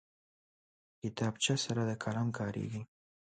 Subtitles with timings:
[1.01, 2.81] کتابچه سره د قلم کارېږي